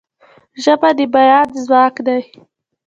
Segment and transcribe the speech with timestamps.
[0.63, 2.17] ژبه د بیان ځواک ده.